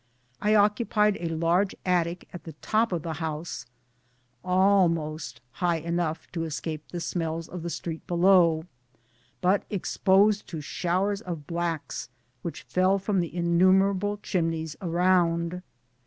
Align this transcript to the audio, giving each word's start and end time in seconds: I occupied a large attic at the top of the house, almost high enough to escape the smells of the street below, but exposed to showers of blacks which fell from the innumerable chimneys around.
I 0.41 0.55
occupied 0.55 1.17
a 1.19 1.27
large 1.27 1.75
attic 1.85 2.27
at 2.33 2.43
the 2.43 2.53
top 2.53 2.91
of 2.91 3.03
the 3.03 3.13
house, 3.21 3.67
almost 4.43 5.41
high 5.51 5.75
enough 5.77 6.25
to 6.31 6.43
escape 6.43 6.87
the 6.89 6.99
smells 6.99 7.47
of 7.47 7.61
the 7.61 7.69
street 7.69 8.07
below, 8.07 8.65
but 9.41 9.61
exposed 9.69 10.47
to 10.47 10.59
showers 10.59 11.21
of 11.21 11.45
blacks 11.45 12.09
which 12.41 12.63
fell 12.63 12.97
from 12.97 13.19
the 13.19 13.31
innumerable 13.35 14.17
chimneys 14.23 14.75
around. 14.81 15.61